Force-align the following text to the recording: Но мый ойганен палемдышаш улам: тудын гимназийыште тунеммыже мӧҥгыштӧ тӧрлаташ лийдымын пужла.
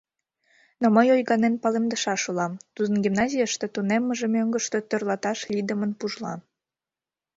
Но 0.81 0.85
мый 0.95 1.07
ойганен 1.15 1.55
палемдышаш 1.63 2.21
улам: 2.31 2.53
тудын 2.75 2.97
гимназийыште 3.05 3.65
тунеммыже 3.73 4.27
мӧҥгыштӧ 4.35 4.77
тӧрлаташ 4.89 5.39
лийдымын 5.51 5.91
пужла. 5.99 6.33